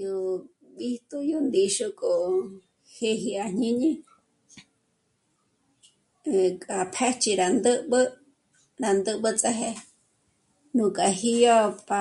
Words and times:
Yó 0.00 0.14
bíjtu 0.76 1.16
nú 1.30 1.36
ndíxu 1.46 1.86
kójò 1.98 2.30
jë́ji 2.98 3.30
à 3.44 3.46
jñíni 3.56 3.90
e... 6.30 6.32
k'a 6.62 6.76
p'êch'i 6.94 7.30
rá 7.40 7.46
ndä̀b'ä 8.98 9.30
ts'ajé 9.40 9.70
nú 10.76 10.84
kajyo 10.98 11.56
pa 11.88 11.98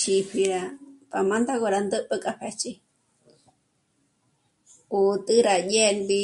xípji 0.00 0.42
rá 0.52 0.62
pa 1.10 1.18
mândo 1.28 1.52
rá 1.74 1.80
gó 1.80 1.80
të́jpe 1.90 2.16
k'a 2.24 2.32
jë́xi 2.42 2.72
'ó... 4.96 5.00
tê'e 5.26 5.40
rá 5.48 5.54
dyèmbi 5.70 6.20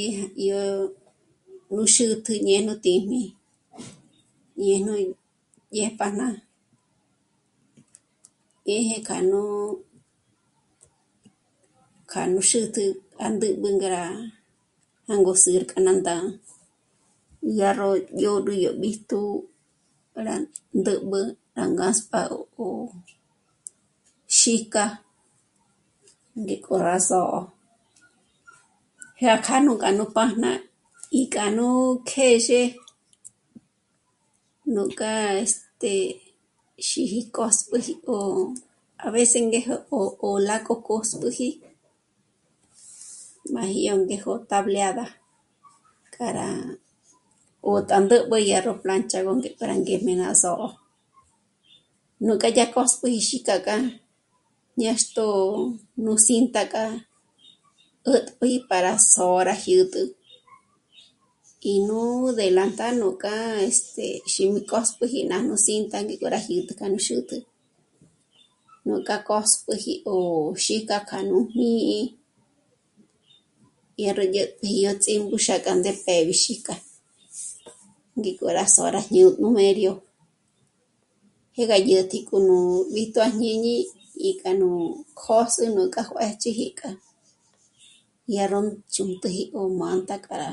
yó 0.48 0.60
nú 1.74 1.82
xútǐ'i 1.94 2.36
ñé 2.48 2.56
nú 2.66 2.72
tǐjmi 2.84 3.22
ñéj 4.64 4.80
nú 4.86 4.94
dyéjpájna 5.72 6.26
ñéje 8.66 8.96
k'a 9.08 9.18
nú... 9.30 9.42
k'a 12.10 12.22
nú 12.32 12.40
xä̀tä 12.50 12.84
gá 13.18 13.26
mbǘ'bü 13.34 13.68
já 13.70 13.74
ngá 13.76 13.90
rá 13.96 14.06
jângorzü 15.08 15.52
k'a 15.70 15.78
ná 15.86 15.92
ndá 16.00 16.16
dyàrró 17.54 17.90
ndzhód'ü 17.96 18.52
yó 18.64 18.70
bíjtu 18.82 19.20
rá 20.26 20.34
ndǘb'ü 20.78 21.20
rá 21.58 21.64
ngásp'a 21.74 22.20
jò'o 22.30 22.66
xîk'a 24.38 24.86
ngé 26.40 26.56
k'o 26.64 26.74
rá 26.86 26.96
sö̌'ö, 27.08 27.40
jé'e 29.18 29.30
ngá 29.36 29.42
kja 29.46 29.56
nú 29.66 29.72
gá 29.82 29.90
pájna 30.16 30.50
í 31.20 31.22
k'a 31.34 31.46
nú 31.56 31.66
kjèzhe 32.10 32.62
nú 34.74 34.82
k'a 34.98 35.12
este... 35.42 35.94
xîji 36.88 37.20
kóspjeji 37.36 37.94
ó... 38.16 38.16
a 39.04 39.06
veces 39.14 39.42
ngéjo 39.48 39.76
ó... 39.98 39.98
ó 40.26 40.28
lá 40.48 40.56
k'u 40.66 40.74
kö̌spjüji 40.86 41.50
m'a 43.52 43.64
jyá 43.74 43.92
ngéjo 43.94 44.32
tableada 44.50 45.06
k'a 46.14 46.28
rá 46.38 46.50
'ó 46.70 47.72
tándüb'ü 47.88 48.36
yó 48.50 48.72
planchago 48.82 49.30
para 49.58 49.74
ngé'me 49.82 50.12
ná 50.20 50.28
só'o. 50.42 50.68
Nújka 52.26 52.48
dyá 52.56 52.66
gó 52.72 52.72
kö̌spjiji 52.74 53.36
gá 53.48 53.56
kja 53.66 53.76
nâxto 54.78 55.26
nú 56.04 56.12
cinta 56.26 56.62
k'a 56.72 56.84
'ä̀t'päji 58.06 58.58
para 58.70 58.92
sô'o 59.14 59.38
rá 59.48 59.54
jyä̀t'ä 59.66 60.00
í 61.70 61.74
nú 61.88 62.00
delantal 62.38 62.94
nú 63.00 63.08
k'a 63.22 63.34
este 63.68 64.06
xí 64.32 64.42
nú 64.52 64.60
kö̌spjiji 64.70 65.20
nájnu 65.30 65.54
cinta 65.66 65.98
k'o 66.08 66.28
rá 66.34 66.40
jyǚntü 66.46 66.74
xûtü, 67.06 67.36
núka 68.86 69.16
kö̌spjiji 69.28 69.94
'ó 70.00 70.16
xîka 70.64 70.98
k'a 71.08 71.18
nú 71.28 71.38
jmī́'ī 71.50 72.00
dyá 73.98 74.10
ró 74.16 74.24
ndë̀jpjeji 74.28 74.78
yó 74.86 74.92
ts'íngu 75.02 75.36
xa 75.46 75.56
k'a 75.64 75.72
ndébi 75.76 76.34
xîka, 76.42 76.74
ngéko 78.18 78.46
rá 78.56 78.64
sô'ña 78.74 79.00
jñǜn'ü 79.12 79.48
mério, 79.56 79.94
jé 81.56 81.62
gá 81.70 81.76
dyä̀t'äji 81.86 82.26
k'o 82.28 82.36
nú 82.48 82.56
bíjtu 82.94 83.18
à 83.26 83.28
jñíni 83.36 83.74
í 84.28 84.30
k'a 84.40 84.50
nú 84.60 84.68
kjôs'e 85.20 85.64
yó 85.76 85.82
k'a 85.94 86.02
rá 86.02 86.28
juěchiji 86.40 86.66
k'a 86.78 86.90
dyá 88.28 88.44
ró 88.52 88.60
chǜnt'üjigö 88.94 89.60
mánta 89.80 90.16
k'a 90.24 90.36
rá 90.42 90.50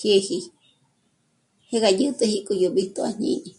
jyéji. 0.00 0.40
Jé 1.70 1.76
ga 1.82 1.90
dyènteji 1.98 2.38
k'o 2.46 2.54
yó 2.64 2.68
bíjtu 2.76 3.00
à 3.08 3.10
jñini 3.18 3.52